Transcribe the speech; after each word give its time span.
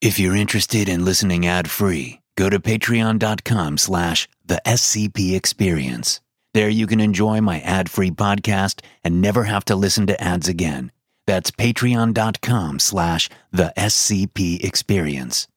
If 0.00 0.18
you're 0.18 0.34
interested 0.34 0.88
in 0.88 1.04
listening 1.04 1.46
ad-free, 1.46 2.22
go 2.34 2.48
to 2.48 2.58
patreon.com 2.58 3.76
slash 3.76 4.28
the 4.42 4.62
SCP 4.64 5.36
Experience. 5.36 6.22
There 6.54 6.70
you 6.70 6.86
can 6.86 7.00
enjoy 7.00 7.42
my 7.42 7.60
ad-free 7.60 8.12
podcast 8.12 8.80
and 9.04 9.20
never 9.20 9.44
have 9.44 9.66
to 9.66 9.76
listen 9.76 10.06
to 10.06 10.18
ads 10.18 10.48
again. 10.48 10.90
That's 11.26 11.50
patreon.com 11.50 12.78
slash 12.78 13.28
the 13.52 13.74
SCP 13.76 14.64
Experience. 14.64 15.48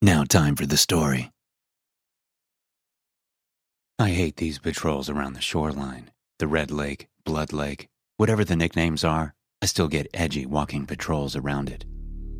Now 0.00 0.24
time 0.24 0.56
for 0.56 0.64
the 0.64 0.78
story. 0.78 1.30
I 3.98 4.08
hate 4.08 4.38
these 4.38 4.58
patrols 4.58 5.10
around 5.10 5.34
the 5.34 5.42
shoreline. 5.42 6.10
The 6.38 6.48
Red 6.48 6.70
Lake, 6.70 7.08
Blood 7.26 7.52
Lake, 7.52 7.88
whatever 8.16 8.42
the 8.42 8.56
nicknames 8.56 9.04
are, 9.04 9.34
I 9.60 9.66
still 9.66 9.88
get 9.88 10.08
edgy 10.14 10.46
walking 10.46 10.86
patrols 10.86 11.36
around 11.36 11.68
it. 11.68 11.84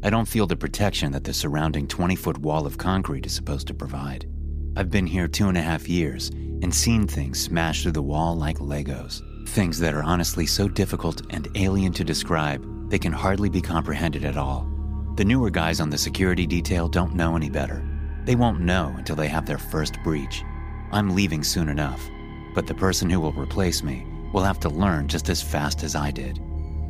I 0.04 0.10
don't 0.10 0.26
feel 0.26 0.48
the 0.48 0.56
protection 0.56 1.12
that 1.12 1.22
the 1.22 1.32
surrounding 1.32 1.86
20 1.86 2.16
foot 2.16 2.38
wall 2.38 2.66
of 2.66 2.76
concrete 2.76 3.24
is 3.24 3.32
supposed 3.32 3.68
to 3.68 3.74
provide. 3.74 4.26
I've 4.76 4.90
been 4.90 5.06
here 5.06 5.28
two 5.28 5.46
and 5.46 5.56
a 5.56 5.62
half 5.62 5.88
years 5.88 6.30
and 6.30 6.74
seen 6.74 7.06
things 7.06 7.40
smash 7.40 7.82
through 7.82 7.92
the 7.92 8.02
wall 8.02 8.34
like 8.36 8.58
Legos. 8.58 9.22
Things 9.48 9.78
that 9.78 9.94
are 9.94 10.02
honestly 10.02 10.44
so 10.44 10.66
difficult 10.66 11.22
and 11.30 11.46
alien 11.54 11.92
to 11.92 12.02
describe, 12.02 12.66
they 12.90 12.98
can 12.98 13.12
hardly 13.12 13.48
be 13.48 13.60
comprehended 13.60 14.24
at 14.24 14.36
all. 14.36 14.68
The 15.14 15.24
newer 15.24 15.50
guys 15.50 15.78
on 15.78 15.90
the 15.90 15.98
security 15.98 16.48
detail 16.48 16.88
don't 16.88 17.14
know 17.14 17.36
any 17.36 17.48
better. 17.48 17.86
They 18.24 18.34
won't 18.34 18.60
know 18.60 18.92
until 18.98 19.14
they 19.14 19.28
have 19.28 19.46
their 19.46 19.58
first 19.58 20.02
breach. 20.02 20.42
I'm 20.90 21.14
leaving 21.14 21.44
soon 21.44 21.68
enough, 21.68 22.10
but 22.56 22.66
the 22.66 22.74
person 22.74 23.08
who 23.08 23.20
will 23.20 23.32
replace 23.34 23.84
me 23.84 24.04
will 24.32 24.42
have 24.42 24.58
to 24.60 24.68
learn 24.68 25.06
just 25.06 25.28
as 25.28 25.42
fast 25.42 25.84
as 25.84 25.94
I 25.94 26.10
did. 26.10 26.40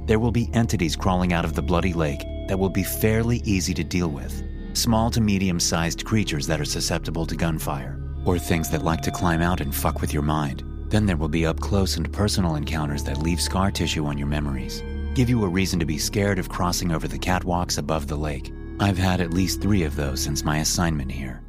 There 0.07 0.19
will 0.19 0.33
be 0.33 0.49
entities 0.55 0.97
crawling 0.97 1.35
out 1.35 1.45
of 1.45 1.53
the 1.53 1.63
bloody 1.63 1.93
lake 1.93 2.23
that 2.49 2.59
will 2.59 2.69
be 2.71 2.83
fairly 2.83 3.43
easy 3.45 3.75
to 3.75 3.85
deal 3.85 4.09
with. 4.09 4.43
Small 4.75 5.11
to 5.11 5.21
medium 5.21 5.61
sized 5.61 6.05
creatures 6.05 6.47
that 6.47 6.61
are 6.61 6.65
susceptible 6.65 7.27
to 7.27 7.37
gunfire, 7.37 8.01
or 8.25 8.39
things 8.39 8.71
that 8.71 8.83
like 8.83 9.03
to 9.03 9.11
climb 9.11 9.43
out 9.43 9.61
and 9.61 9.75
fuck 9.75 10.01
with 10.01 10.13
your 10.13 10.23
mind. 10.23 10.65
Then 10.89 11.07
there 11.07 11.17
will 11.17 11.29
be 11.29 11.47
up 11.47 11.61
close 11.61 11.97
and 11.97 12.13
personal 12.13 12.57
encounters 12.57 13.05
that 13.05 13.23
leave 13.23 13.41
scar 13.41 13.71
tissue 13.71 14.07
on 14.07 14.19
your 14.19 14.27
memories, 14.27 14.83
give 15.15 15.29
you 15.29 15.45
a 15.45 15.49
reason 15.49 15.79
to 15.81 15.87
be 15.87 15.99
scared 15.99 16.39
of 16.39 16.49
crossing 16.49 16.93
over 16.93 17.09
the 17.09 17.19
catwalks 17.19 17.79
above 17.79 18.07
the 18.07 18.17
lake. 18.17 18.53
I've 18.81 18.99
had 18.99 19.21
at 19.21 19.35
least 19.35 19.61
three 19.61 19.85
of 19.85 19.97
those 19.97 20.23
since 20.23 20.45
my 20.45 20.59
assignment 20.59 21.13
here. 21.13 21.43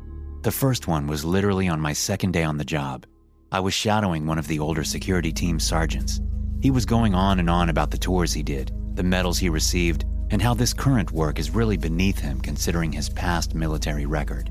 The 0.43 0.51
first 0.51 0.87
one 0.87 1.07
was 1.07 1.23
literally 1.25 1.69
on 1.69 1.79
my 1.79 1.93
second 1.93 2.33
day 2.33 2.43
on 2.43 2.57
the 2.57 2.65
job. 2.65 3.05
I 3.51 3.59
was 3.59 3.73
shadowing 3.73 4.25
one 4.25 4.37
of 4.37 4.47
the 4.47 4.59
older 4.59 4.83
security 4.83 5.31
team 5.31 5.59
sergeants. 5.59 6.19
He 6.61 6.71
was 6.71 6.85
going 6.85 7.13
on 7.13 7.39
and 7.39 7.49
on 7.49 7.69
about 7.69 7.91
the 7.91 7.97
tours 7.97 8.33
he 8.33 8.43
did, 8.43 8.71
the 8.95 9.03
medals 9.03 9.37
he 9.37 9.49
received, 9.49 10.05
and 10.33 10.41
how 10.41 10.55
this 10.55 10.73
current 10.73 11.11
work 11.11 11.37
is 11.37 11.53
really 11.53 11.77
beneath 11.77 12.17
him 12.17 12.41
considering 12.41 12.91
his 12.91 13.07
past 13.07 13.53
military 13.53 14.07
record. 14.07 14.49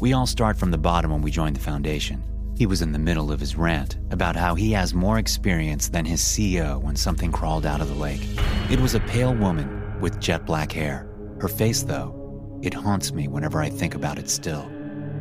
We 0.00 0.14
all 0.14 0.26
start 0.26 0.56
from 0.56 0.70
the 0.70 0.78
bottom 0.78 1.10
when 1.10 1.20
we 1.20 1.30
join 1.30 1.52
the 1.52 1.60
Foundation. 1.60 2.24
He 2.56 2.64
was 2.64 2.80
in 2.80 2.92
the 2.92 2.98
middle 2.98 3.30
of 3.30 3.38
his 3.38 3.54
rant 3.54 3.98
about 4.10 4.36
how 4.36 4.54
he 4.54 4.72
has 4.72 4.94
more 4.94 5.18
experience 5.18 5.90
than 5.90 6.06
his 6.06 6.22
CEO 6.22 6.80
when 6.80 6.96
something 6.96 7.30
crawled 7.30 7.66
out 7.66 7.82
of 7.82 7.88
the 7.88 7.94
lake. 7.94 8.22
It 8.70 8.80
was 8.80 8.94
a 8.94 9.00
pale 9.00 9.34
woman 9.34 10.00
with 10.00 10.18
jet 10.18 10.46
black 10.46 10.72
hair. 10.72 11.06
Her 11.40 11.48
face, 11.48 11.82
though, 11.82 12.58
it 12.62 12.72
haunts 12.72 13.12
me 13.12 13.28
whenever 13.28 13.60
I 13.60 13.68
think 13.68 13.94
about 13.94 14.18
it 14.18 14.30
still. 14.30 14.66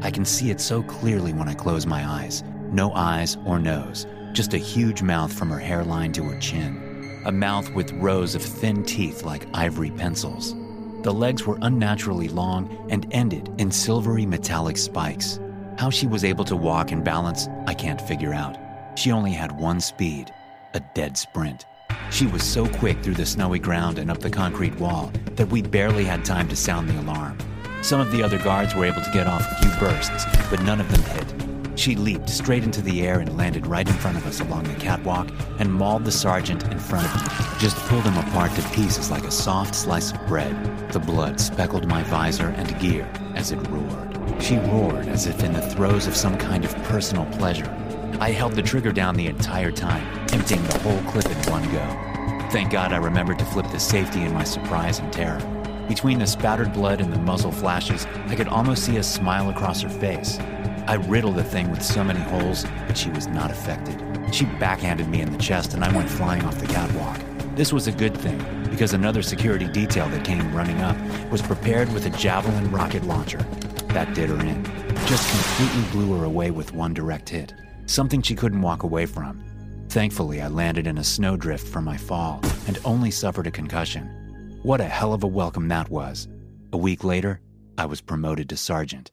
I 0.02 0.10
can 0.10 0.24
see 0.24 0.52
it 0.52 0.62
so 0.62 0.84
clearly 0.84 1.34
when 1.34 1.50
I 1.50 1.54
close 1.54 1.86
my 1.86 2.08
eyes. 2.08 2.46
No 2.72 2.94
eyes 2.94 3.38
or 3.46 3.60
nose, 3.60 4.08
just 4.32 4.54
a 4.54 4.58
huge 4.58 5.02
mouth 5.02 5.34
from 5.34 5.50
her 5.50 5.60
hairline 5.60 6.14
to 6.14 6.24
her 6.24 6.40
chin 6.40 6.87
a 7.28 7.32
mouth 7.32 7.70
with 7.74 7.92
rows 7.92 8.36
of 8.36 8.42
thin 8.42 8.86
teeth 8.86 9.24
like 9.24 9.46
ivory 9.54 9.92
pencils. 9.92 10.56
The 11.04 11.14
legs 11.14 11.46
were 11.46 11.60
unnaturally 11.62 12.30
long 12.30 12.88
and 12.90 13.06
ended 13.12 13.54
in 13.58 13.70
silvery 13.70 14.26
metallic 14.26 14.78
spikes. 14.78 15.38
How 15.78 15.90
she 15.90 16.08
was 16.08 16.24
able 16.24 16.46
to 16.46 16.56
walk 16.56 16.94
and 16.94 17.04
balance, 17.04 17.50
I 17.66 17.74
can't 17.74 18.00
figure 18.00 18.34
out. 18.34 18.58
She 18.96 19.12
only 19.12 19.32
had 19.32 19.52
one 19.60 19.82
speed 19.82 20.32
a 20.74 20.80
dead 20.94 21.18
sprint. 21.18 21.66
She 22.12 22.28
was 22.28 22.44
so 22.44 22.68
quick 22.68 23.02
through 23.02 23.16
the 23.16 23.26
snowy 23.26 23.60
ground 23.60 24.00
and 24.00 24.10
up 24.10 24.20
the 24.20 24.30
concrete 24.30 24.78
wall 24.80 25.12
that 25.32 25.50
we 25.50 25.62
barely 25.62 26.06
had 26.06 26.24
time 26.24 26.48
to 26.50 26.56
sound 26.56 26.90
the 26.90 27.00
alarm. 27.00 27.38
Some 27.82 28.00
of 28.00 28.12
the 28.12 28.24
other 28.24 28.38
guards 28.38 28.74
were 28.74 28.86
able 28.86 29.02
to 29.02 29.12
get 29.12 29.28
off 29.28 29.42
a 29.42 29.56
few 29.56 29.80
bursts, 29.80 30.26
but 30.50 30.62
none 30.64 30.80
of 30.80 30.90
them 30.90 31.02
hit. 31.02 31.37
She 31.78 31.96
leaped 31.96 32.28
straight 32.28 32.64
into 32.64 32.82
the 32.82 33.06
air 33.06 33.20
and 33.20 33.38
landed 33.38 33.68
right 33.68 33.88
in 33.88 33.94
front 33.94 34.18
of 34.18 34.26
us 34.26 34.40
along 34.40 34.64
the 34.64 34.74
catwalk 34.74 35.30
and 35.60 35.72
mauled 35.72 36.06
the 36.06 36.12
sergeant 36.12 36.64
in 36.72 36.80
front 36.80 37.06
of 37.06 37.22
me. 37.22 37.60
Just 37.60 37.78
pulled 37.86 38.04
him 38.04 38.18
apart 38.18 38.52
to 38.56 38.70
pieces 38.70 39.12
like 39.12 39.24
a 39.24 39.32
soft 39.32 39.76
slice 39.76 40.12
of 40.12 40.26
bread. 40.28 40.56
The 40.92 41.00
blood 41.00 41.40
speckled 41.40 41.88
my 41.88 42.02
visor 42.04 42.48
and 42.48 42.80
gear 42.80 43.08
as 43.36 43.52
it 43.52 43.60
roared. 43.68 44.42
She 44.42 44.58
roared 44.58 45.08
as 45.08 45.28
if 45.28 45.44
in 45.44 45.54
the 45.54 45.62
throes 45.62 46.08
of 46.08 46.16
some 46.16 46.36
kind 46.36 46.66
of 46.66 46.76
personal 46.86 47.26
pleasure. 47.38 47.72
I 48.20 48.32
held 48.32 48.54
the 48.54 48.64
trigger 48.64 48.92
down 48.92 49.16
the 49.16 49.28
entire 49.28 49.72
time, 49.72 50.04
emptying 50.34 50.64
the 50.64 50.80
whole 50.80 51.12
clip 51.12 51.28
in 51.28 51.52
one 51.52 51.64
go. 51.72 52.50
Thank 52.50 52.72
God 52.72 52.92
I 52.92 52.98
remembered 52.98 53.38
to 53.38 53.46
flip 53.46 53.68
the 53.72 53.80
safety 53.80 54.24
in 54.24 54.34
my 54.34 54.44
surprise 54.44 54.98
and 54.98 55.14
terror. 55.14 55.40
Between 55.88 56.18
the 56.18 56.28
spattered 56.28 56.74
blood 56.74 57.02
and 57.02 57.14
the 57.14 57.20
muzzle 57.20 57.52
flashes, 57.52 58.08
I 58.28 58.36
could 58.36 58.48
almost 58.48 58.84
see 58.84 58.98
a 58.98 59.04
smile 59.04 59.52
across 59.52 59.82
her 59.82 59.90
face. 59.90 60.40
I 60.88 60.94
riddled 60.94 61.36
the 61.36 61.44
thing 61.44 61.70
with 61.70 61.84
so 61.84 62.02
many 62.02 62.22
holes, 62.22 62.66
but 62.88 62.98
she 62.98 63.10
was 63.10 63.28
not 63.28 63.52
affected. 63.52 64.02
She 64.34 64.46
backhanded 64.46 65.10
me 65.10 65.20
in 65.20 65.34
the 65.34 65.38
chest 65.38 65.74
and 65.74 65.84
I 65.84 65.94
went 65.94 66.10
flying 66.10 66.44
off 66.44 66.60
the 66.60 66.68
catwalk. 66.68 67.20
This 67.56 67.74
was 67.74 67.88
a 67.88 67.92
good 67.92 68.16
thing, 68.16 68.38
because 68.70 68.94
another 68.94 69.22
security 69.22 69.68
detail 69.68 70.08
that 70.10 70.24
came 70.24 70.56
running 70.56 70.80
up 70.82 70.96
was 71.30 71.42
prepared 71.42 71.92
with 71.92 72.06
a 72.06 72.10
Javelin 72.12 72.72
rocket 72.72 73.04
launcher. 73.04 73.46
That 73.90 74.14
did 74.14 74.30
her 74.30 74.40
in. 74.40 74.64
Just 75.08 75.30
completely 75.30 75.92
blew 75.92 76.18
her 76.18 76.24
away 76.24 76.52
with 76.52 76.74
one 76.74 76.94
direct 76.94 77.28
hit. 77.28 77.54
Something 77.86 78.22
she 78.22 78.36
couldn't 78.36 78.62
walk 78.62 78.84
away 78.84 79.06
from. 79.06 79.44
Thankfully, 79.90 80.42
I 80.42 80.48
landed 80.48 80.88
in 80.88 81.00
a 81.00 81.04
snowdrift 81.04 81.68
from 81.68 81.84
my 81.84 81.98
fall 81.98 82.40
and 82.68 82.80
only 82.86 83.12
suffered 83.12 83.48
a 83.48 83.52
concussion. 83.52 84.60
What 84.64 84.80
a 84.80 84.86
hell 84.86 85.14
of 85.14 85.24
a 85.24 85.28
welcome 85.28 85.68
that 85.68 85.90
was. 85.90 86.30
A 86.72 86.78
week 86.78 87.04
later, 87.04 87.42
I 87.78 87.88
was 87.88 88.00
promoted 88.00 88.48
to 88.50 88.58
sergeant. 88.58 89.12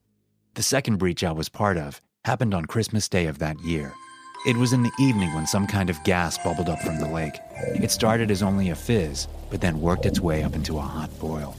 The 0.54 0.62
second 0.62 0.98
breach 0.98 1.24
I 1.24 1.32
was 1.32 1.48
part 1.48 1.76
of 1.76 2.00
happened 2.24 2.54
on 2.54 2.66
Christmas 2.66 3.08
Day 3.08 3.26
of 3.26 3.40
that 3.40 3.58
year. 3.64 3.92
It 4.46 4.56
was 4.56 4.72
in 4.72 4.84
the 4.84 4.92
evening 5.00 5.34
when 5.34 5.48
some 5.48 5.66
kind 5.66 5.90
of 5.90 6.02
gas 6.04 6.38
bubbled 6.38 6.68
up 6.68 6.78
from 6.78 7.00
the 7.00 7.08
lake. 7.08 7.34
It 7.82 7.90
started 7.90 8.30
as 8.30 8.40
only 8.40 8.70
a 8.70 8.76
fizz, 8.76 9.26
but 9.50 9.60
then 9.60 9.80
worked 9.80 10.06
its 10.06 10.20
way 10.20 10.44
up 10.44 10.54
into 10.54 10.78
a 10.78 10.82
hot 10.82 11.10
boil. 11.18 11.56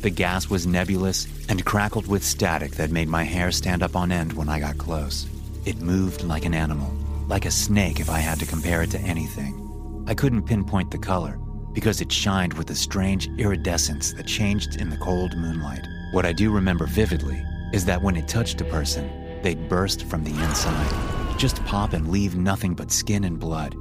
The 0.00 0.08
gas 0.08 0.48
was 0.48 0.66
nebulous 0.66 1.28
and 1.50 1.66
crackled 1.66 2.06
with 2.06 2.24
static 2.24 2.70
that 2.76 2.90
made 2.90 3.08
my 3.08 3.22
hair 3.22 3.52
stand 3.52 3.82
up 3.82 3.94
on 3.94 4.10
end 4.10 4.32
when 4.32 4.48
I 4.48 4.60
got 4.60 4.78
close. 4.78 5.26
It 5.66 5.82
moved 5.82 6.24
like 6.24 6.46
an 6.46 6.54
animal, 6.54 6.90
like 7.26 7.44
a 7.44 7.50
snake 7.50 8.00
if 8.00 8.08
I 8.08 8.20
had 8.20 8.38
to 8.38 8.46
compare 8.46 8.82
it 8.82 8.90
to 8.92 9.00
anything. 9.00 10.04
I 10.08 10.14
couldn't 10.14 10.46
pinpoint 10.46 10.90
the 10.90 10.96
color 10.96 11.38
because 11.74 12.00
it 12.00 12.10
shined 12.10 12.54
with 12.54 12.70
a 12.70 12.74
strange 12.74 13.28
iridescence 13.38 14.14
that 14.14 14.26
changed 14.26 14.80
in 14.80 14.88
the 14.88 14.96
cold 14.96 15.36
moonlight. 15.36 15.86
What 16.12 16.24
I 16.24 16.32
do 16.32 16.50
remember 16.50 16.86
vividly 16.86 17.44
is 17.72 17.84
that 17.84 18.02
when 18.02 18.16
it 18.16 18.26
touched 18.26 18.60
a 18.60 18.64
person, 18.64 19.10
they'd 19.42 19.68
burst 19.68 20.04
from 20.06 20.24
the 20.24 20.30
inside, 20.30 21.38
just 21.38 21.64
pop 21.64 21.92
and 21.92 22.08
leave 22.08 22.36
nothing 22.36 22.74
but 22.74 22.90
skin 22.90 23.24
and 23.24 23.38
blood. 23.38 23.74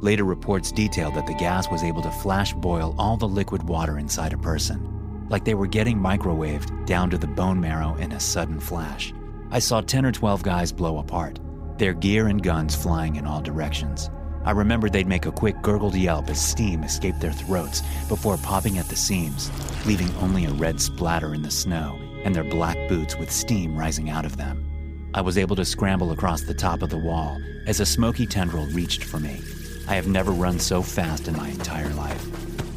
Later 0.00 0.24
reports 0.24 0.72
detailed 0.72 1.14
that 1.14 1.26
the 1.26 1.34
gas 1.34 1.70
was 1.70 1.82
able 1.82 2.02
to 2.02 2.10
flash 2.10 2.52
boil 2.54 2.94
all 2.98 3.16
the 3.16 3.28
liquid 3.28 3.62
water 3.62 3.98
inside 3.98 4.32
a 4.32 4.38
person, 4.38 5.26
like 5.28 5.44
they 5.44 5.54
were 5.54 5.66
getting 5.66 5.98
microwaved 5.98 6.86
down 6.86 7.10
to 7.10 7.18
the 7.18 7.26
bone 7.26 7.60
marrow 7.60 7.94
in 7.96 8.12
a 8.12 8.20
sudden 8.20 8.58
flash. 8.58 9.12
I 9.50 9.58
saw 9.58 9.80
10 9.80 10.06
or 10.06 10.12
12 10.12 10.42
guys 10.42 10.72
blow 10.72 10.98
apart, 10.98 11.38
their 11.78 11.94
gear 11.94 12.28
and 12.28 12.42
guns 12.42 12.74
flying 12.74 13.16
in 13.16 13.26
all 13.26 13.40
directions. 13.40 14.10
I 14.44 14.50
remember 14.50 14.90
they'd 14.90 15.06
make 15.06 15.26
a 15.26 15.32
quick 15.32 15.60
gurgled 15.62 15.94
yelp 15.94 16.28
as 16.28 16.44
steam 16.44 16.82
escaped 16.82 17.20
their 17.20 17.32
throats 17.32 17.82
before 18.08 18.36
popping 18.38 18.78
at 18.78 18.88
the 18.88 18.96
seams, 18.96 19.50
leaving 19.86 20.14
only 20.16 20.44
a 20.44 20.52
red 20.52 20.80
splatter 20.80 21.34
in 21.34 21.42
the 21.42 21.50
snow 21.50 21.98
and 22.24 22.34
their 22.34 22.44
black 22.44 22.76
boots 22.88 23.16
with 23.16 23.30
steam 23.30 23.76
rising 23.76 24.10
out 24.10 24.24
of 24.24 24.36
them. 24.36 25.10
I 25.14 25.20
was 25.20 25.38
able 25.38 25.54
to 25.56 25.64
scramble 25.64 26.10
across 26.10 26.42
the 26.42 26.54
top 26.54 26.82
of 26.82 26.90
the 26.90 26.98
wall 26.98 27.40
as 27.66 27.80
a 27.80 27.86
smoky 27.86 28.26
tendril 28.26 28.66
reached 28.66 29.04
for 29.04 29.20
me. 29.20 29.40
I 29.86 29.94
have 29.94 30.08
never 30.08 30.32
run 30.32 30.58
so 30.58 30.82
fast 30.82 31.28
in 31.28 31.36
my 31.36 31.48
entire 31.50 31.92
life. 31.94 32.22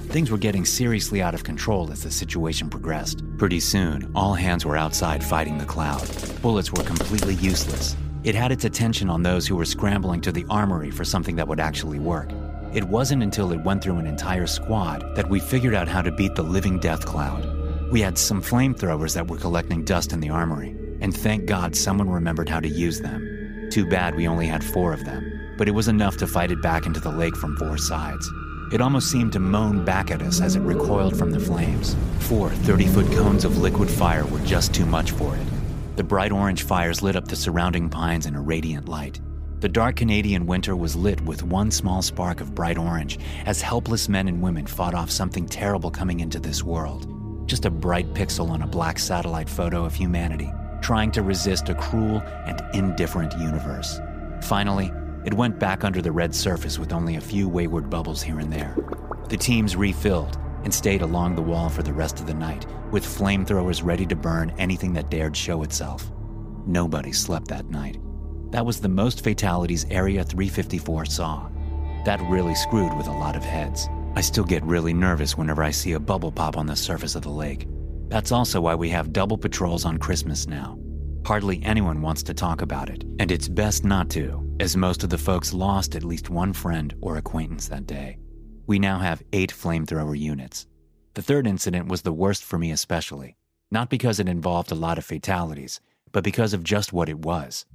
Things 0.10 0.30
were 0.30 0.38
getting 0.38 0.64
seriously 0.64 1.22
out 1.22 1.34
of 1.34 1.44
control 1.44 1.92
as 1.92 2.04
the 2.04 2.12
situation 2.12 2.70
progressed. 2.70 3.24
Pretty 3.38 3.60
soon, 3.60 4.12
all 4.16 4.34
hands 4.34 4.66
were 4.66 4.78
outside 4.78 5.24
fighting 5.24 5.58
the 5.58 5.66
cloud. 5.66 6.08
Bullets 6.42 6.72
were 6.72 6.84
completely 6.84 7.36
useless. 7.36 7.96
It 8.24 8.36
had 8.36 8.52
its 8.52 8.66
attention 8.66 9.10
on 9.10 9.24
those 9.24 9.48
who 9.48 9.56
were 9.56 9.66
scrambling 9.66 10.22
to 10.22 10.32
the 10.32 10.46
armory 10.50 10.92
for 10.92 11.06
something 11.06 11.36
that 11.38 11.48
would 11.48 11.60
actually 11.60 12.00
work. 12.00 12.30
It 12.74 12.84
wasn't 12.84 13.24
until 13.24 13.52
it 13.52 13.64
went 13.64 13.84
through 13.84 13.98
an 13.98 14.08
entire 14.08 14.48
squad 14.48 15.16
that 15.16 15.30
we 15.30 15.40
figured 15.40 15.74
out 15.74 15.88
how 15.88 16.02
to 16.02 16.12
beat 16.12 16.36
the 16.36 16.44
living 16.44 16.80
death 16.80 17.06
cloud. 17.06 17.57
We 17.90 18.02
had 18.02 18.18
some 18.18 18.42
flamethrowers 18.42 19.14
that 19.14 19.28
were 19.28 19.38
collecting 19.38 19.86
dust 19.86 20.12
in 20.12 20.20
the 20.20 20.30
armory, 20.30 20.76
and 21.00 21.16
thank 21.16 21.46
God 21.46 21.74
someone 21.74 22.10
remembered 22.10 22.50
how 22.50 22.60
to 22.60 22.68
use 22.68 23.00
them. 23.00 23.70
Too 23.72 23.86
bad 23.86 24.14
we 24.14 24.28
only 24.28 24.46
had 24.46 24.62
four 24.62 24.92
of 24.92 25.06
them, 25.06 25.56
but 25.58 25.70
it 25.70 25.72
was 25.72 25.88
enough 25.88 26.18
to 26.18 26.28
fight 26.28 26.52
it 26.52 26.62
back 26.62 26.86
into 26.86 27.00
the 27.00 27.12
lake 27.12 27.38
from 27.38 27.56
four 27.56 27.78
sides. 27.78 28.30
It 28.74 28.82
almost 28.82 29.10
seemed 29.10 29.32
to 29.34 29.40
moan 29.40 29.86
back 29.86 30.12
at 30.12 30.22
us 30.22 30.42
as 30.42 30.58
it 30.58 30.62
recoiled 30.62 31.18
from 31.18 31.32
the 31.32 31.40
flames. 31.40 31.96
Four 32.20 32.50
30 32.50 32.88
foot 32.88 33.12
cones 33.14 33.46
of 33.46 33.58
liquid 33.58 33.90
fire 33.90 34.26
were 34.26 34.40
just 34.40 34.74
too 34.74 34.86
much 34.86 35.12
for 35.12 35.38
it. 35.38 35.48
The 35.96 36.04
bright 36.04 36.34
orange 36.34 36.64
fires 36.64 37.02
lit 37.02 37.16
up 37.16 37.30
the 37.30 37.38
surrounding 37.38 37.90
pines 37.90 38.26
in 38.26 38.36
a 38.36 38.42
radiant 38.42 38.90
light. 38.90 39.22
The 39.62 39.70
dark 39.70 39.96
Canadian 39.96 40.46
winter 40.46 40.76
was 40.76 40.98
lit 40.98 41.22
with 41.22 41.42
one 41.42 41.72
small 41.72 42.02
spark 42.02 42.42
of 42.42 42.54
bright 42.54 42.78
orange 42.78 43.18
as 43.46 43.62
helpless 43.62 44.10
men 44.10 44.28
and 44.28 44.42
women 44.42 44.68
fought 44.68 44.94
off 44.94 45.10
something 45.10 45.48
terrible 45.48 45.90
coming 45.90 46.20
into 46.20 46.40
this 46.40 46.62
world. 46.62 47.17
Just 47.48 47.66
a 47.66 47.72
bright 47.72 48.14
pixel 48.14 48.50
on 48.50 48.62
a 48.62 48.68
black 48.68 49.00
satellite 49.00 49.50
photo 49.50 49.86
of 49.86 49.96
humanity, 49.96 50.52
trying 50.82 51.12
to 51.14 51.22
resist 51.22 51.70
a 51.70 51.76
cruel 51.76 52.22
and 52.46 52.62
indifferent 52.76 53.34
universe. 53.40 54.02
Finally, 54.42 54.92
it 55.26 55.34
went 55.34 55.58
back 55.58 55.86
under 55.86 56.02
the 56.02 56.12
red 56.12 56.36
surface 56.36 56.78
with 56.78 56.92
only 56.92 57.16
a 57.16 57.22
few 57.22 57.48
wayward 57.48 57.90
bubbles 57.90 58.22
here 58.22 58.40
and 58.40 58.52
there. 58.52 58.76
The 59.30 59.38
teams 59.38 59.78
refilled 59.78 60.38
and 60.66 60.74
stayed 60.74 61.02
along 61.02 61.36
the 61.36 61.42
wall 61.42 61.70
for 61.70 61.84
the 61.84 61.94
rest 61.94 62.20
of 62.20 62.28
the 62.28 62.34
night, 62.34 62.66
with 62.92 63.06
flamethrowers 63.06 63.84
ready 63.84 64.06
to 64.08 64.16
burn 64.16 64.54
anything 64.58 64.92
that 64.94 65.10
dared 65.10 65.36
show 65.36 65.64
itself. 65.64 66.12
Nobody 66.66 67.14
slept 67.14 67.48
that 67.48 67.70
night. 67.70 67.98
That 68.52 68.66
was 68.66 68.82
the 68.82 68.90
most 68.90 69.24
fatalities 69.24 69.86
Area 69.90 70.24
354 70.24 71.06
saw. 71.06 71.50
That 72.04 72.22
really 72.30 72.56
screwed 72.56 72.96
with 72.98 73.08
a 73.08 73.12
lot 73.12 73.38
of 73.38 73.44
heads. 73.44 73.88
I 74.18 74.22
still 74.22 74.46
get 74.46 74.64
really 74.64 74.96
nervous 74.96 75.38
whenever 75.38 75.62
I 75.62 75.70
see 75.70 75.92
a 75.92 76.00
bubble 76.00 76.32
pop 76.32 76.58
on 76.58 76.66
the 76.66 76.76
surface 76.76 77.14
of 77.14 77.22
the 77.22 77.30
lake. 77.30 77.68
That's 78.08 78.32
also 78.32 78.60
why 78.60 78.74
we 78.74 78.90
have 78.90 79.14
double 79.14 79.38
patrols 79.38 79.86
on 79.86 80.00
Christmas 80.00 80.48
now. 80.48 80.80
Hardly 81.24 81.62
anyone 81.64 82.02
wants 82.02 82.24
to 82.24 82.34
talk 82.34 82.64
about 82.64 82.90
it, 82.90 83.04
and 83.20 83.32
it's 83.32 83.48
best 83.48 83.86
not 83.86 84.10
to, 84.10 84.44
as 84.60 84.76
most 84.76 85.04
of 85.04 85.12
the 85.12 85.20
folks 85.20 85.54
lost 85.54 85.96
at 85.96 86.04
least 86.04 86.32
one 86.32 86.52
friend 86.52 86.96
or 87.00 87.18
acquaintance 87.18 87.68
that 87.68 87.86
day. 87.86 88.18
We 88.66 88.80
now 88.80 88.98
have 88.98 89.22
eight 89.34 89.54
flamethrower 89.54 90.18
units. 90.18 90.66
The 91.14 91.22
third 91.22 91.46
incident 91.46 91.88
was 91.88 92.02
the 92.02 92.12
worst 92.12 92.44
for 92.44 92.58
me, 92.58 92.72
especially, 92.72 93.38
not 93.70 93.92
because 93.92 94.20
it 94.20 94.28
involved 94.28 94.72
a 94.72 94.82
lot 94.88 94.98
of 94.98 95.06
fatalities, 95.06 95.80
but 96.12 96.24
because 96.24 96.56
of 96.56 96.64
just 96.64 96.92
what 96.92 97.08
it 97.08 97.20
was. 97.20 97.68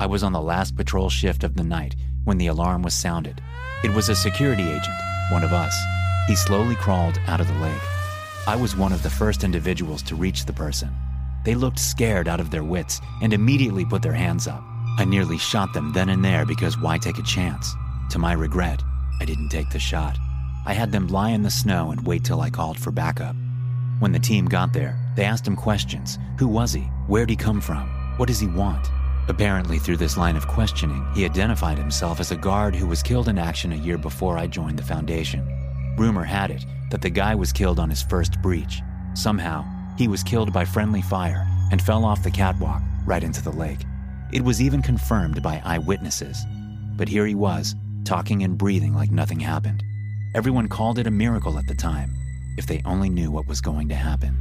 I 0.00 0.06
was 0.06 0.22
on 0.22 0.32
the 0.32 0.40
last 0.40 0.76
patrol 0.76 1.10
shift 1.10 1.44
of 1.44 1.56
the 1.56 1.62
night 1.62 1.94
when 2.24 2.38
the 2.38 2.46
alarm 2.46 2.80
was 2.80 2.94
sounded. 2.94 3.42
It 3.84 3.92
was 3.92 4.08
a 4.08 4.14
security 4.14 4.62
agent, 4.62 4.96
one 5.30 5.44
of 5.44 5.52
us. 5.52 5.74
He 6.26 6.34
slowly 6.36 6.74
crawled 6.74 7.18
out 7.26 7.40
of 7.40 7.48
the 7.48 7.58
lake. 7.60 7.82
I 8.46 8.56
was 8.56 8.76
one 8.76 8.92
of 8.92 9.02
the 9.02 9.10
first 9.10 9.44
individuals 9.44 10.02
to 10.02 10.14
reach 10.14 10.44
the 10.44 10.52
person. 10.52 10.90
They 11.44 11.54
looked 11.54 11.78
scared 11.78 12.28
out 12.28 12.40
of 12.40 12.50
their 12.50 12.64
wits 12.64 13.00
and 13.22 13.32
immediately 13.32 13.84
put 13.84 14.02
their 14.02 14.12
hands 14.12 14.46
up. 14.46 14.62
I 14.98 15.04
nearly 15.04 15.38
shot 15.38 15.72
them 15.72 15.92
then 15.92 16.08
and 16.08 16.24
there 16.24 16.44
because 16.44 16.78
why 16.78 16.98
take 16.98 17.18
a 17.18 17.22
chance? 17.22 17.72
To 18.10 18.18
my 18.18 18.32
regret, 18.32 18.82
I 19.20 19.24
didn't 19.24 19.48
take 19.48 19.70
the 19.70 19.78
shot. 19.78 20.18
I 20.66 20.74
had 20.74 20.92
them 20.92 21.08
lie 21.08 21.30
in 21.30 21.42
the 21.42 21.50
snow 21.50 21.90
and 21.90 22.06
wait 22.06 22.24
till 22.24 22.40
I 22.40 22.50
called 22.50 22.78
for 22.78 22.90
backup. 22.90 23.36
When 24.00 24.12
the 24.12 24.18
team 24.18 24.46
got 24.46 24.72
there, 24.72 24.98
they 25.16 25.24
asked 25.24 25.46
him 25.46 25.56
questions 25.56 26.18
Who 26.38 26.48
was 26.48 26.72
he? 26.72 26.82
Where'd 27.06 27.30
he 27.30 27.36
come 27.36 27.60
from? 27.60 27.88
What 28.16 28.26
does 28.26 28.40
he 28.40 28.46
want? 28.46 28.90
Apparently, 29.30 29.78
through 29.78 29.96
this 29.96 30.16
line 30.16 30.34
of 30.34 30.48
questioning, 30.48 31.06
he 31.14 31.24
identified 31.24 31.78
himself 31.78 32.18
as 32.18 32.32
a 32.32 32.36
guard 32.36 32.74
who 32.74 32.84
was 32.84 33.00
killed 33.00 33.28
in 33.28 33.38
action 33.38 33.70
a 33.70 33.76
year 33.76 33.96
before 33.96 34.36
I 34.36 34.48
joined 34.48 34.76
the 34.76 34.82
Foundation. 34.82 35.46
Rumor 35.96 36.24
had 36.24 36.50
it 36.50 36.66
that 36.90 37.00
the 37.00 37.10
guy 37.10 37.36
was 37.36 37.52
killed 37.52 37.78
on 37.78 37.88
his 37.88 38.02
first 38.02 38.42
breach. 38.42 38.80
Somehow, 39.14 39.64
he 39.96 40.08
was 40.08 40.24
killed 40.24 40.52
by 40.52 40.64
friendly 40.64 41.00
fire 41.00 41.46
and 41.70 41.80
fell 41.80 42.04
off 42.04 42.24
the 42.24 42.30
catwalk 42.32 42.82
right 43.06 43.22
into 43.22 43.40
the 43.40 43.52
lake. 43.52 43.78
It 44.32 44.42
was 44.42 44.60
even 44.60 44.82
confirmed 44.82 45.40
by 45.44 45.62
eyewitnesses. 45.64 46.44
But 46.96 47.08
here 47.08 47.24
he 47.24 47.36
was, 47.36 47.76
talking 48.04 48.42
and 48.42 48.58
breathing 48.58 48.94
like 48.94 49.12
nothing 49.12 49.38
happened. 49.38 49.84
Everyone 50.34 50.66
called 50.66 50.98
it 50.98 51.06
a 51.06 51.12
miracle 51.12 51.56
at 51.56 51.68
the 51.68 51.74
time, 51.76 52.16
if 52.58 52.66
they 52.66 52.82
only 52.84 53.08
knew 53.08 53.30
what 53.30 53.46
was 53.46 53.60
going 53.60 53.90
to 53.90 53.94
happen. 53.94 54.36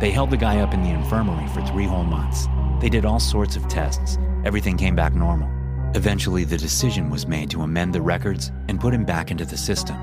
They 0.00 0.10
held 0.10 0.30
the 0.30 0.38
guy 0.38 0.60
up 0.60 0.72
in 0.72 0.82
the 0.82 0.88
infirmary 0.88 1.46
for 1.48 1.60
three 1.60 1.84
whole 1.84 2.04
months. 2.04 2.48
They 2.84 2.90
did 2.90 3.06
all 3.06 3.18
sorts 3.18 3.56
of 3.56 3.66
tests. 3.66 4.18
Everything 4.44 4.76
came 4.76 4.94
back 4.94 5.14
normal. 5.14 5.48
Eventually, 5.94 6.44
the 6.44 6.58
decision 6.58 7.08
was 7.08 7.26
made 7.26 7.48
to 7.48 7.62
amend 7.62 7.94
the 7.94 8.02
records 8.02 8.52
and 8.68 8.78
put 8.78 8.92
him 8.92 9.06
back 9.06 9.30
into 9.30 9.46
the 9.46 9.56
system. 9.56 9.96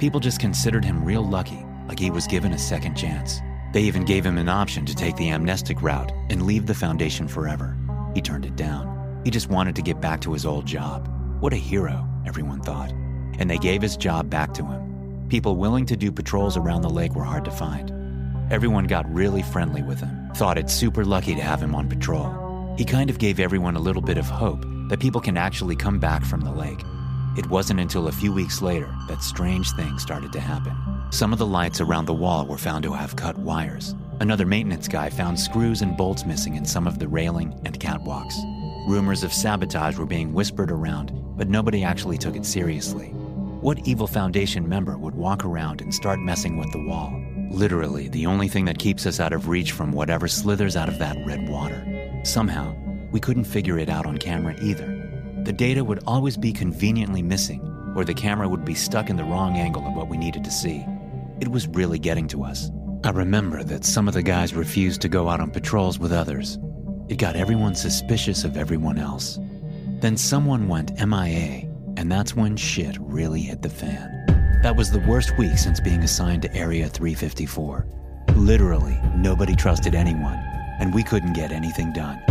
People 0.00 0.18
just 0.18 0.40
considered 0.40 0.82
him 0.82 1.04
real 1.04 1.22
lucky, 1.22 1.66
like 1.86 1.98
he 1.98 2.10
was 2.10 2.26
given 2.26 2.54
a 2.54 2.58
second 2.58 2.94
chance. 2.94 3.40
They 3.74 3.82
even 3.82 4.06
gave 4.06 4.24
him 4.24 4.38
an 4.38 4.48
option 4.48 4.86
to 4.86 4.94
take 4.94 5.14
the 5.16 5.28
amnestic 5.28 5.82
route 5.82 6.10
and 6.30 6.46
leave 6.46 6.64
the 6.64 6.72
Foundation 6.72 7.28
forever. 7.28 7.76
He 8.14 8.22
turned 8.22 8.46
it 8.46 8.56
down. 8.56 9.20
He 9.24 9.30
just 9.30 9.50
wanted 9.50 9.76
to 9.76 9.82
get 9.82 10.00
back 10.00 10.22
to 10.22 10.32
his 10.32 10.46
old 10.46 10.64
job. 10.64 11.10
What 11.40 11.52
a 11.52 11.56
hero, 11.56 12.08
everyone 12.26 12.62
thought. 12.62 12.92
And 13.40 13.50
they 13.50 13.58
gave 13.58 13.82
his 13.82 13.98
job 13.98 14.30
back 14.30 14.54
to 14.54 14.64
him. 14.64 15.26
People 15.28 15.56
willing 15.56 15.84
to 15.84 15.98
do 15.98 16.10
patrols 16.10 16.56
around 16.56 16.80
the 16.80 16.88
lake 16.88 17.14
were 17.14 17.24
hard 17.24 17.44
to 17.44 17.50
find. 17.50 17.92
Everyone 18.50 18.86
got 18.86 19.12
really 19.12 19.42
friendly 19.42 19.82
with 19.82 20.00
him, 20.00 20.21
thought 20.36 20.58
it's 20.58 20.72
super 20.72 21.04
lucky 21.04 21.34
to 21.34 21.42
have 21.42 21.62
him 21.62 21.74
on 21.74 21.88
patrol. 21.88 22.74
He 22.76 22.84
kind 22.84 23.10
of 23.10 23.18
gave 23.18 23.38
everyone 23.38 23.76
a 23.76 23.80
little 23.80 24.02
bit 24.02 24.18
of 24.18 24.26
hope 24.26 24.64
that 24.88 25.00
people 25.00 25.20
can 25.20 25.36
actually 25.36 25.76
come 25.76 25.98
back 25.98 26.24
from 26.24 26.40
the 26.40 26.52
lake. 26.52 26.80
It 27.36 27.46
wasn't 27.48 27.80
until 27.80 28.08
a 28.08 28.12
few 28.12 28.32
weeks 28.32 28.62
later 28.62 28.92
that 29.08 29.22
strange 29.22 29.70
things 29.72 30.02
started 30.02 30.32
to 30.32 30.40
happen. 30.40 30.74
Some 31.10 31.32
of 31.32 31.38
the 31.38 31.46
lights 31.46 31.80
around 31.80 32.06
the 32.06 32.14
wall 32.14 32.46
were 32.46 32.58
found 32.58 32.82
to 32.84 32.92
have 32.92 33.16
cut 33.16 33.36
wires. 33.38 33.94
Another 34.20 34.46
maintenance 34.46 34.88
guy 34.88 35.10
found 35.10 35.38
screws 35.38 35.82
and 35.82 35.96
bolts 35.96 36.24
missing 36.24 36.56
in 36.56 36.64
some 36.64 36.86
of 36.86 36.98
the 36.98 37.08
railing 37.08 37.58
and 37.64 37.78
catwalks. 37.78 38.34
Rumors 38.88 39.22
of 39.22 39.32
sabotage 39.32 39.98
were 39.98 40.06
being 40.06 40.32
whispered 40.32 40.70
around, 40.70 41.12
but 41.36 41.48
nobody 41.48 41.84
actually 41.84 42.18
took 42.18 42.36
it 42.36 42.46
seriously. 42.46 43.08
What 43.60 43.86
evil 43.86 44.06
Foundation 44.06 44.68
member 44.68 44.98
would 44.98 45.14
walk 45.14 45.44
around 45.44 45.80
and 45.80 45.94
start 45.94 46.20
messing 46.20 46.56
with 46.56 46.72
the 46.72 46.84
wall? 46.84 47.10
Literally, 47.52 48.08
the 48.08 48.24
only 48.24 48.48
thing 48.48 48.64
that 48.64 48.78
keeps 48.78 49.04
us 49.04 49.20
out 49.20 49.34
of 49.34 49.46
reach 49.46 49.72
from 49.72 49.92
whatever 49.92 50.26
slithers 50.26 50.74
out 50.74 50.88
of 50.88 50.98
that 50.98 51.18
red 51.26 51.50
water. 51.50 51.84
Somehow, 52.24 52.74
we 53.10 53.20
couldn't 53.20 53.44
figure 53.44 53.78
it 53.78 53.90
out 53.90 54.06
on 54.06 54.16
camera 54.16 54.56
either. 54.62 54.88
The 55.44 55.52
data 55.52 55.84
would 55.84 56.02
always 56.06 56.38
be 56.38 56.54
conveniently 56.54 57.20
missing, 57.20 57.60
or 57.94 58.06
the 58.06 58.14
camera 58.14 58.48
would 58.48 58.64
be 58.64 58.74
stuck 58.74 59.10
in 59.10 59.16
the 59.16 59.24
wrong 59.24 59.58
angle 59.58 59.86
of 59.86 59.92
what 59.94 60.08
we 60.08 60.16
needed 60.16 60.44
to 60.44 60.50
see. 60.50 60.82
It 61.40 61.48
was 61.48 61.68
really 61.68 61.98
getting 61.98 62.26
to 62.28 62.42
us. 62.42 62.70
I 63.04 63.10
remember 63.10 63.62
that 63.64 63.84
some 63.84 64.08
of 64.08 64.14
the 64.14 64.22
guys 64.22 64.54
refused 64.54 65.02
to 65.02 65.10
go 65.10 65.28
out 65.28 65.40
on 65.40 65.50
patrols 65.50 65.98
with 65.98 66.10
others. 66.10 66.58
It 67.10 67.18
got 67.18 67.36
everyone 67.36 67.74
suspicious 67.74 68.44
of 68.44 68.56
everyone 68.56 68.96
else. 68.96 69.38
Then 70.00 70.16
someone 70.16 70.68
went 70.68 70.98
MIA, 71.06 71.68
and 71.98 72.10
that's 72.10 72.34
when 72.34 72.56
shit 72.56 72.96
really 72.98 73.42
hit 73.42 73.60
the 73.60 73.68
fan. 73.68 74.21
That 74.62 74.76
was 74.76 74.92
the 74.92 75.00
worst 75.00 75.36
week 75.36 75.58
since 75.58 75.80
being 75.80 76.04
assigned 76.04 76.42
to 76.42 76.54
Area 76.54 76.88
354. 76.88 77.84
Literally, 78.36 78.96
nobody 79.16 79.56
trusted 79.56 79.96
anyone, 79.96 80.38
and 80.78 80.94
we 80.94 81.02
couldn't 81.02 81.32
get 81.32 81.50
anything 81.50 81.92
done. 81.92 82.22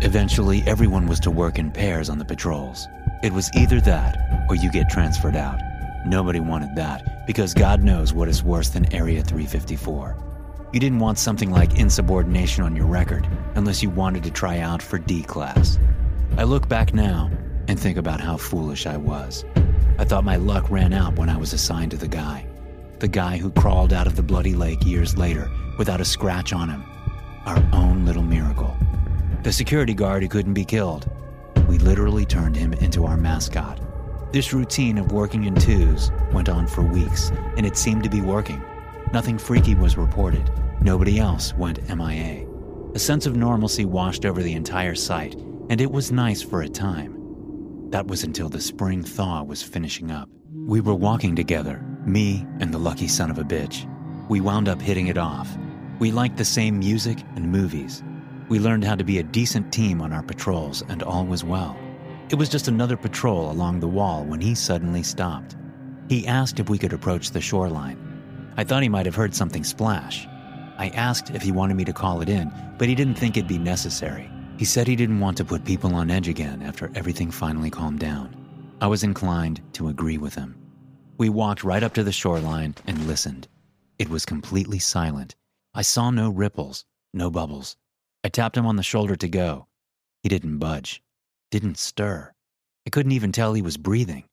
Eventually, 0.00 0.62
everyone 0.68 1.08
was 1.08 1.18
to 1.18 1.32
work 1.32 1.58
in 1.58 1.72
pairs 1.72 2.08
on 2.08 2.18
the 2.18 2.24
patrols. 2.24 2.86
It 3.24 3.32
was 3.32 3.50
either 3.56 3.80
that 3.80 4.46
or 4.48 4.54
you 4.54 4.70
get 4.70 4.88
transferred 4.88 5.34
out. 5.34 5.58
Nobody 6.06 6.38
wanted 6.38 6.76
that 6.76 7.26
because 7.26 7.54
God 7.54 7.82
knows 7.82 8.12
what 8.12 8.28
is 8.28 8.44
worse 8.44 8.68
than 8.68 8.94
Area 8.94 9.20
354. 9.20 10.16
You 10.72 10.78
didn't 10.78 11.00
want 11.00 11.18
something 11.18 11.50
like 11.50 11.76
insubordination 11.76 12.62
on 12.62 12.76
your 12.76 12.86
record 12.86 13.26
unless 13.56 13.82
you 13.82 13.90
wanted 13.90 14.22
to 14.22 14.30
try 14.30 14.60
out 14.60 14.80
for 14.80 15.00
D 15.00 15.24
class. 15.24 15.76
I 16.38 16.44
look 16.44 16.68
back 16.68 16.94
now 16.94 17.32
and 17.66 17.80
think 17.80 17.98
about 17.98 18.20
how 18.20 18.36
foolish 18.36 18.86
I 18.86 18.96
was. 18.96 19.44
I 20.00 20.04
thought 20.06 20.24
my 20.24 20.36
luck 20.36 20.70
ran 20.70 20.94
out 20.94 21.16
when 21.16 21.28
I 21.28 21.36
was 21.36 21.52
assigned 21.52 21.90
to 21.90 21.98
the 21.98 22.08
guy. 22.08 22.46
The 23.00 23.06
guy 23.06 23.36
who 23.36 23.50
crawled 23.50 23.92
out 23.92 24.06
of 24.06 24.16
the 24.16 24.22
bloody 24.22 24.54
lake 24.54 24.86
years 24.86 25.18
later 25.18 25.50
without 25.76 26.00
a 26.00 26.06
scratch 26.06 26.54
on 26.54 26.70
him. 26.70 26.82
Our 27.44 27.62
own 27.74 28.06
little 28.06 28.22
miracle. 28.22 28.74
The 29.42 29.52
security 29.52 29.92
guard 29.92 30.22
who 30.22 30.28
couldn't 30.30 30.54
be 30.54 30.64
killed. 30.64 31.10
We 31.68 31.76
literally 31.76 32.24
turned 32.24 32.56
him 32.56 32.72
into 32.72 33.04
our 33.04 33.18
mascot. 33.18 33.78
This 34.32 34.54
routine 34.54 34.96
of 34.96 35.12
working 35.12 35.44
in 35.44 35.54
twos 35.54 36.10
went 36.32 36.48
on 36.48 36.66
for 36.66 36.80
weeks, 36.80 37.30
and 37.58 37.66
it 37.66 37.76
seemed 37.76 38.02
to 38.04 38.10
be 38.10 38.22
working. 38.22 38.64
Nothing 39.12 39.36
freaky 39.36 39.74
was 39.74 39.98
reported. 39.98 40.50
Nobody 40.80 41.18
else 41.18 41.52
went 41.52 41.94
MIA. 41.94 42.46
A 42.94 42.98
sense 42.98 43.26
of 43.26 43.36
normalcy 43.36 43.84
washed 43.84 44.24
over 44.24 44.42
the 44.42 44.54
entire 44.54 44.94
site, 44.94 45.34
and 45.68 45.78
it 45.78 45.92
was 45.92 46.10
nice 46.10 46.40
for 46.40 46.62
a 46.62 46.70
time. 46.70 47.19
That 47.90 48.06
was 48.06 48.22
until 48.22 48.48
the 48.48 48.60
spring 48.60 49.02
thaw 49.02 49.42
was 49.42 49.64
finishing 49.64 50.12
up. 50.12 50.28
We 50.66 50.80
were 50.80 50.94
walking 50.94 51.34
together, 51.34 51.84
me 52.06 52.46
and 52.60 52.72
the 52.72 52.78
lucky 52.78 53.08
son 53.08 53.32
of 53.32 53.38
a 53.38 53.42
bitch. 53.42 53.84
We 54.28 54.40
wound 54.40 54.68
up 54.68 54.80
hitting 54.80 55.08
it 55.08 55.18
off. 55.18 55.48
We 55.98 56.12
liked 56.12 56.36
the 56.36 56.44
same 56.44 56.78
music 56.78 57.18
and 57.34 57.50
movies. 57.50 58.04
We 58.48 58.60
learned 58.60 58.84
how 58.84 58.94
to 58.94 59.02
be 59.02 59.18
a 59.18 59.24
decent 59.24 59.72
team 59.72 60.00
on 60.00 60.12
our 60.12 60.22
patrols, 60.22 60.84
and 60.88 61.02
all 61.02 61.26
was 61.26 61.42
well. 61.42 61.76
It 62.30 62.36
was 62.36 62.48
just 62.48 62.68
another 62.68 62.96
patrol 62.96 63.50
along 63.50 63.80
the 63.80 63.88
wall 63.88 64.24
when 64.24 64.40
he 64.40 64.54
suddenly 64.54 65.02
stopped. 65.02 65.56
He 66.08 66.28
asked 66.28 66.60
if 66.60 66.70
we 66.70 66.78
could 66.78 66.92
approach 66.92 67.32
the 67.32 67.40
shoreline. 67.40 67.98
I 68.56 68.62
thought 68.62 68.84
he 68.84 68.88
might 68.88 69.06
have 69.06 69.16
heard 69.16 69.34
something 69.34 69.64
splash. 69.64 70.28
I 70.78 70.92
asked 70.94 71.30
if 71.30 71.42
he 71.42 71.50
wanted 71.50 71.74
me 71.74 71.84
to 71.86 71.92
call 71.92 72.20
it 72.20 72.28
in, 72.28 72.52
but 72.78 72.88
he 72.88 72.94
didn't 72.94 73.16
think 73.16 73.36
it'd 73.36 73.48
be 73.48 73.58
necessary. 73.58 74.30
He 74.60 74.66
said 74.66 74.86
he 74.86 74.94
didn't 74.94 75.20
want 75.20 75.38
to 75.38 75.44
put 75.46 75.64
people 75.64 75.94
on 75.94 76.10
edge 76.10 76.28
again 76.28 76.60
after 76.60 76.92
everything 76.94 77.30
finally 77.30 77.70
calmed 77.70 77.98
down. 77.98 78.36
I 78.82 78.88
was 78.88 79.02
inclined 79.02 79.62
to 79.72 79.88
agree 79.88 80.18
with 80.18 80.34
him. 80.34 80.54
We 81.16 81.30
walked 81.30 81.64
right 81.64 81.82
up 81.82 81.94
to 81.94 82.04
the 82.04 82.12
shoreline 82.12 82.74
and 82.86 83.06
listened. 83.06 83.48
It 83.98 84.10
was 84.10 84.26
completely 84.26 84.78
silent. 84.78 85.34
I 85.72 85.80
saw 85.80 86.10
no 86.10 86.28
ripples, 86.28 86.84
no 87.14 87.30
bubbles. 87.30 87.78
I 88.22 88.28
tapped 88.28 88.54
him 88.54 88.66
on 88.66 88.76
the 88.76 88.82
shoulder 88.82 89.16
to 89.16 89.28
go. 89.28 89.66
He 90.22 90.28
didn't 90.28 90.58
budge, 90.58 91.02
didn't 91.50 91.78
stir. 91.78 92.34
I 92.86 92.90
couldn't 92.90 93.12
even 93.12 93.32
tell 93.32 93.54
he 93.54 93.62
was 93.62 93.78
breathing. 93.78 94.24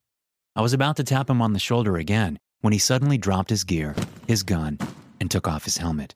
I 0.54 0.60
was 0.60 0.74
about 0.74 0.96
to 0.96 1.04
tap 1.04 1.30
him 1.30 1.40
on 1.40 1.54
the 1.54 1.58
shoulder 1.58 1.96
again 1.96 2.38
when 2.60 2.74
he 2.74 2.78
suddenly 2.78 3.16
dropped 3.16 3.48
his 3.48 3.64
gear, 3.64 3.96
his 4.26 4.42
gun, 4.42 4.78
and 5.20 5.30
took 5.30 5.48
off 5.48 5.64
his 5.64 5.78
helmet. 5.78 6.14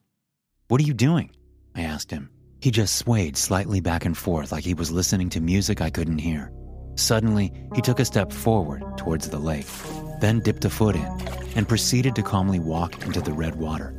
What 0.68 0.82
are 0.82 0.84
you 0.84 0.92
doing? 0.92 1.30
I 1.74 1.80
asked 1.80 2.10
him. 2.10 2.28
He 2.62 2.70
just 2.70 2.94
swayed 2.96 3.36
slightly 3.36 3.80
back 3.80 4.04
and 4.04 4.16
forth 4.16 4.52
like 4.52 4.62
he 4.62 4.72
was 4.72 4.92
listening 4.92 5.28
to 5.30 5.40
music 5.40 5.80
I 5.80 5.90
couldn't 5.90 6.18
hear. 6.18 6.52
Suddenly, 6.94 7.52
he 7.74 7.82
took 7.82 7.98
a 7.98 8.04
step 8.04 8.32
forward 8.32 8.84
towards 8.96 9.28
the 9.28 9.40
lake, 9.40 9.66
then 10.20 10.38
dipped 10.38 10.64
a 10.64 10.70
foot 10.70 10.94
in, 10.94 11.18
and 11.56 11.68
proceeded 11.68 12.14
to 12.14 12.22
calmly 12.22 12.60
walk 12.60 13.04
into 13.04 13.20
the 13.20 13.32
red 13.32 13.56
water. 13.56 13.92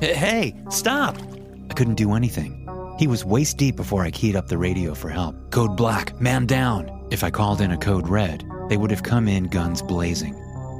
Hey, 0.00 0.54
stop! 0.70 1.18
I 1.68 1.74
couldn't 1.74 1.96
do 1.96 2.14
anything. 2.14 2.66
He 2.98 3.06
was 3.06 3.26
waist 3.26 3.58
deep 3.58 3.76
before 3.76 4.02
I 4.02 4.10
keyed 4.10 4.34
up 4.34 4.48
the 4.48 4.56
radio 4.56 4.94
for 4.94 5.10
help. 5.10 5.50
Code 5.50 5.76
black, 5.76 6.18
man 6.18 6.46
down. 6.46 7.06
If 7.10 7.22
I 7.22 7.28
called 7.30 7.60
in 7.60 7.70
a 7.70 7.76
code 7.76 8.08
red, 8.08 8.46
they 8.70 8.78
would 8.78 8.90
have 8.90 9.02
come 9.02 9.28
in 9.28 9.44
guns 9.44 9.82
blazing. 9.82 10.34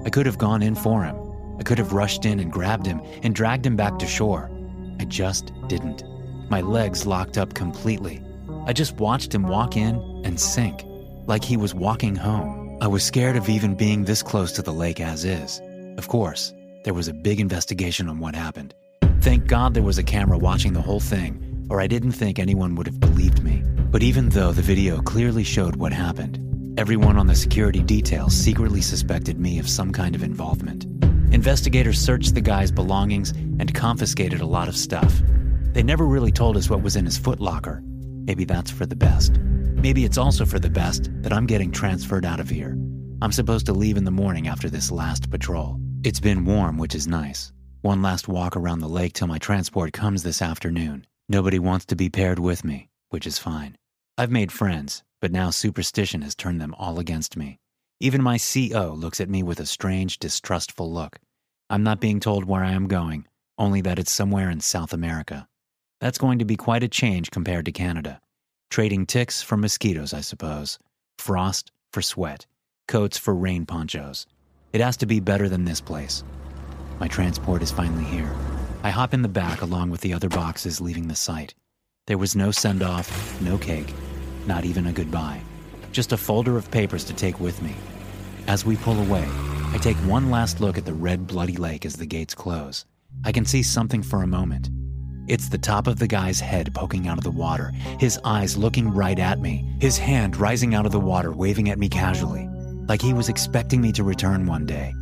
I 0.07 0.09
could 0.09 0.25
have 0.25 0.39
gone 0.39 0.63
in 0.63 0.75
for 0.75 1.05
him. 1.05 1.17
I 1.59 1.65
could 1.65 1.77
have 1.77 1.93
rushed 1.93 2.25
in 2.25 2.41
and 2.41 2.51
grabbed 2.51 2.87
him 2.87 3.03
and 3.23 3.35
dragged 3.35 3.67
him 3.67 3.77
back 3.77 3.99
to 3.99 4.07
shore. 4.07 4.51
I 4.99 5.05
just 5.05 5.53
didn't. 5.69 6.03
My 6.51 6.63
legs 6.63 7.07
locked 7.07 7.39
up 7.39 7.55
completely. 7.55 8.21
I 8.67 8.73
just 8.73 8.97
watched 8.97 9.33
him 9.33 9.45
walk 9.45 9.77
in 9.77 9.95
and 10.25 10.39
sink, 10.41 10.83
like 11.27 11.45
he 11.45 11.57
was 11.57 11.77
walking 11.77 12.17
home. 12.17 12.77
I 12.81 12.89
was 12.89 13.05
scared 13.05 13.37
of 13.37 13.49
even 13.49 13.77
being 13.77 14.05
this 14.05 14.21
close 14.21 14.51
to 14.53 14.63
the 14.63 14.73
lake 14.73 15.01
as 15.01 15.25
is. 15.25 15.63
Of 15.97 16.09
course, 16.09 16.53
there 16.83 16.93
was 16.93 17.07
a 17.07 17.15
big 17.15 17.39
investigation 17.39 18.09
on 18.09 18.19
what 18.19 18.35
happened. 18.35 18.75
Thank 19.21 19.47
God 19.47 19.75
there 19.75 19.85
was 19.85 19.99
a 19.99 20.03
camera 20.03 20.39
watching 20.39 20.73
the 20.73 20.83
whole 20.83 20.99
thing, 20.99 21.69
or 21.71 21.81
I 21.81 21.87
didn't 21.87 22.13
think 22.13 22.41
anyone 22.41 22.75
would 22.75 22.89
have 22.89 22.99
believed 22.99 23.45
me. 23.45 23.63
But 23.93 24.03
even 24.03 24.31
though 24.31 24.51
the 24.51 24.61
video 24.61 25.01
clearly 25.03 25.45
showed 25.45 25.77
what 25.77 25.93
happened, 25.93 26.77
everyone 26.77 27.17
on 27.17 27.29
the 27.29 27.37
security 27.37 27.85
detail 27.85 28.29
secretly 28.29 28.81
suspected 28.81 29.39
me 29.39 29.61
of 29.61 29.69
some 29.69 29.93
kind 29.93 30.17
of 30.17 30.25
involvement. 30.25 30.85
Investigators 31.33 32.01
searched 32.01 32.35
the 32.35 32.41
guy's 32.41 32.73
belongings 32.73 33.31
and 33.31 33.73
confiscated 33.73 34.41
a 34.41 34.47
lot 34.47 34.67
of 34.67 34.77
stuff. 34.77 35.23
They 35.73 35.83
never 35.83 36.05
really 36.05 36.33
told 36.33 36.57
us 36.57 36.69
what 36.69 36.83
was 36.83 36.97
in 36.97 37.05
his 37.05 37.19
footlocker. 37.19 37.81
Maybe 38.27 38.45
that's 38.45 38.71
for 38.71 38.87
the 38.87 38.97
best. 38.97 39.39
Maybe 39.39 40.05
it's 40.05 40.19
also 40.19 40.45
for 40.45 40.59
the 40.59 40.69
best 40.69 41.09
that 41.23 41.33
I'm 41.33 41.47
getting 41.47 41.71
transferred 41.71 42.25
out 42.25 42.41
of 42.41 42.51
here. 42.51 42.77
I'm 43.23 43.33
supposed 43.33 43.67
to 43.67 43.73
leave 43.73 43.97
in 43.97 44.05
the 44.05 44.11
morning 44.11 44.49
after 44.49 44.69
this 44.69 44.91
last 44.91 45.31
patrol. 45.31 45.79
It's 46.03 46.21
been 46.21 46.45
warm, 46.45 46.77
which 46.77 46.95
is 46.95 47.07
nice. 47.07 47.53
One 47.83 48.03
last 48.03 48.29
walk 48.29 48.57
around 48.57 48.81
the 48.81 48.89
lake 48.89 49.13
till 49.13 49.27
my 49.27 49.39
transport 49.39 49.93
comes 49.93 50.23
this 50.23 50.43
afternoon. 50.43 51.07
Nobody 51.29 51.59
wants 51.59 51.85
to 51.87 51.97
be 51.97 52.11
paired 52.11 52.39
with 52.41 52.65
me, 52.65 52.89
which 53.11 53.27
is 53.27 53.39
fine. 53.39 53.77
I've 54.19 54.31
made 54.31 54.51
friends, 54.51 55.05
but 55.21 55.31
now 55.31 55.51
superstition 55.51 56.23
has 56.23 56.35
turned 56.35 56.61
them 56.61 56.75
all 56.79 56.99
against 56.99 57.37
me. 57.37 57.59
Even 58.01 58.23
my 58.23 58.39
CO 58.39 58.93
looks 58.97 59.21
at 59.21 59.31
me 59.31 59.43
with 59.43 59.61
a 59.61 59.67
strange, 59.67 60.19
distrustful 60.19 60.93
look. 60.93 61.21
I'm 61.69 61.83
not 61.85 62.01
being 62.01 62.19
told 62.19 62.45
where 62.45 62.65
I 62.65 62.73
am 62.73 62.89
going, 62.89 63.27
only 63.57 63.83
that 63.83 63.99
it's 63.99 64.11
somewhere 64.11 64.51
in 64.51 64.61
South 64.61 64.93
America. 64.93 65.47
That's 66.01 66.19
going 66.19 66.39
to 66.39 66.47
be 66.47 66.57
quite 66.57 66.83
a 66.83 66.89
change 66.89 67.31
compared 67.31 67.67
to 67.67 67.73
Canada. 67.73 68.21
Trading 68.71 69.05
ticks 69.05 69.43
for 69.43 69.59
mosquitoes, 69.59 70.15
I 70.15 70.23
suppose. 70.23 70.79
Frost 71.19 71.71
for 71.93 72.01
sweat. 72.01 72.47
Coats 72.89 73.19
for 73.19 73.35
rain 73.35 73.67
ponchos. 73.67 74.27
It 74.73 74.81
has 74.81 74.97
to 74.99 75.07
be 75.07 75.21
better 75.21 75.47
than 75.47 75.67
this 75.67 75.81
place. 75.81 76.25
My 77.01 77.09
transport 77.09 77.61
is 77.61 77.71
finally 77.71 78.05
here. 78.05 78.35
I 78.83 78.89
hop 78.89 79.13
in 79.13 79.21
the 79.21 79.29
back 79.29 79.61
along 79.61 79.91
with 79.91 80.01
the 80.01 80.15
other 80.15 80.31
boxes 80.31 80.81
leaving 80.81 81.07
the 81.07 81.15
site. 81.15 81.55
There 82.07 82.19
was 82.19 82.35
no 82.35 82.51
send 82.51 82.83
off, 82.83 83.41
no 83.43 83.59
cake, 83.59 83.93
not 84.47 84.65
even 84.65 84.87
a 84.87 84.93
goodbye. 84.93 85.43
Just 85.93 86.13
a 86.13 86.17
folder 86.17 86.57
of 86.57 86.71
papers 86.71 87.05
to 87.05 87.13
take 87.13 87.41
with 87.41 87.61
me. 87.61 87.75
As 88.47 88.65
we 88.65 88.77
pull 88.77 88.99
away, 88.99 89.27
I 89.73 89.79
take 89.79 89.99
one 89.99 90.31
last 90.31 90.63
look 90.63 90.79
at 90.79 90.87
the 90.87 90.95
red, 90.95 91.27
bloody 91.27 91.59
lake 91.59 91.85
as 91.85 91.97
the 91.97 92.07
gates 92.07 92.35
close. 92.35 92.87
I 93.23 93.33
can 93.33 93.45
see 93.45 93.63
something 93.63 94.03
for 94.03 94.23
a 94.23 94.27
moment. 94.27 94.71
It's 95.31 95.49
the 95.49 95.59
top 95.59 95.87
of 95.87 96.01
the 96.01 96.09
guy's 96.09 96.41
head 96.41 96.75
poking 96.75 97.07
out 97.07 97.17
of 97.17 97.23
the 97.23 97.31
water, 97.31 97.71
his 98.01 98.19
eyes 98.25 98.57
looking 98.57 98.93
right 98.93 99.19
at 99.19 99.39
me, 99.39 99.77
his 99.81 99.97
hand 99.97 100.37
rising 100.37 100.75
out 100.75 100.87
of 100.87 100.93
the 100.93 100.99
water, 100.99 101.31
waving 101.31 101.71
at 101.71 101.79
me 101.79 101.89
casually 101.89 102.49
like 102.89 103.01
he 103.01 103.13
was 103.13 103.29
expecting 103.29 103.81
me 103.81 103.93
to 103.93 104.03
return 104.03 104.45
one 104.45 104.67
day. 104.67 104.93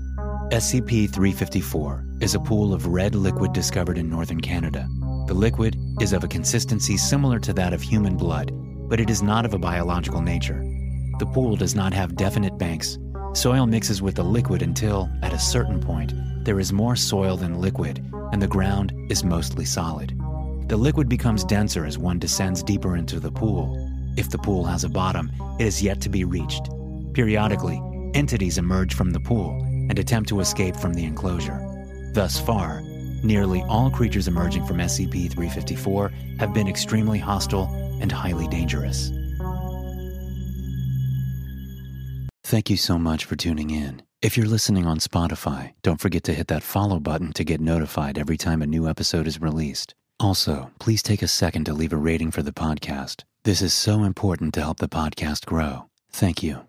SCP 0.53 1.11
354 1.11 2.05
is 2.21 2.35
a 2.35 2.41
pool 2.41 2.75
of 2.75 2.87
red 2.87 3.15
liquid 3.15 3.55
discovered 3.55 3.97
in 3.97 4.11
northern 4.11 4.43
Canada. 4.43 4.87
The 5.27 5.33
liquid 5.33 5.75
is 5.99 6.13
of 6.13 6.23
a 6.23 6.29
consistency 6.29 6.99
similar 6.99 7.39
to 7.39 7.55
that 7.55 7.73
of 7.73 7.81
human 7.81 8.15
blood, 8.19 8.51
but 8.91 9.01
it 9.01 9.09
is 9.09 9.23
not 9.23 9.47
of 9.47 9.55
a 9.55 9.59
biological 9.59 10.21
nature. 10.21 10.63
The 11.19 11.31
pool 11.33 11.57
does 11.57 11.75
not 11.75 11.95
have 11.95 12.17
definite 12.17 12.59
banks. 12.59 12.99
Soil 13.33 13.67
mixes 13.67 14.03
with 14.03 14.17
the 14.17 14.23
liquid 14.23 14.61
until, 14.61 15.09
at 15.23 15.33
a 15.33 15.39
certain 15.39 15.81
point, 15.81 16.13
there 16.45 16.61
is 16.61 16.75
more 16.75 16.97
soil 16.97 17.39
than 17.39 17.63
liquid, 17.63 18.05
and 18.33 18.43
the 18.43 18.47
ground 18.47 18.93
is 19.09 19.25
mostly 19.25 19.65
solid. 19.65 20.18
The 20.69 20.77
liquid 20.77 21.09
becomes 21.09 21.45
denser 21.45 21.87
as 21.87 21.97
one 21.97 22.19
descends 22.19 22.63
deeper 22.63 22.95
into 22.95 23.19
the 23.21 23.33
pool. 23.33 23.91
If 24.19 24.29
the 24.29 24.37
pool 24.37 24.65
has 24.65 24.85
a 24.85 24.89
bottom, 24.91 25.33
it 25.59 25.67
is 25.67 25.83
yet 25.83 25.99
to 26.03 26.11
be 26.11 26.25
reached. 26.25 26.69
Periodically, 27.15 27.81
entities 28.13 28.59
emerge 28.59 28.93
from 28.93 29.13
the 29.13 29.21
pool 29.21 29.59
and 29.89 29.99
attempt 29.99 30.29
to 30.29 30.41
escape 30.41 30.77
from 30.77 30.93
the 30.93 31.05
enclosure. 31.05 31.59
Thus 32.13 32.39
far, 32.39 32.83
nearly 33.23 33.63
all 33.63 33.91
creatures 33.91 34.29
emerging 34.29 34.67
from 34.67 34.77
SCP 34.77 35.31
354 35.31 36.13
have 36.39 36.53
been 36.53 36.69
extremely 36.69 37.19
hostile 37.19 37.69
and 38.03 38.13
highly 38.13 38.47
dangerous. 38.49 39.11
Thank 42.45 42.69
you 42.69 42.77
so 42.77 42.99
much 42.99 43.25
for 43.25 43.37
tuning 43.37 43.71
in. 43.71 44.03
If 44.21 44.37
you're 44.37 44.47
listening 44.47 44.85
on 44.85 44.99
Spotify, 44.99 45.73
don't 45.83 46.01
forget 46.01 46.25
to 46.25 46.35
hit 46.35 46.49
that 46.49 46.63
follow 46.63 47.01
button 47.01 47.33
to 47.35 47.45
get 47.45 47.61
notified 47.61 48.19
every 48.19 48.37
time 48.37 48.61
a 48.61 48.67
new 48.67 48.87
episode 48.87 49.27
is 49.27 49.41
released. 49.41 49.95
Also, 50.21 50.71
please 50.79 51.03
take 51.03 51.23
a 51.23 51.29
second 51.29 51.65
to 51.65 51.75
leave 51.75 51.93
a 51.93 51.97
rating 51.97 52.31
for 52.31 52.43
the 52.43 52.53
podcast. 52.53 53.23
This 53.45 53.63
is 53.63 53.73
so 53.73 54.03
important 54.03 54.55
to 54.55 54.61
help 54.61 54.79
the 54.79 54.89
podcast 54.89 55.47
grow. 55.47 55.85
Thank 56.11 56.43
you. 56.43 56.68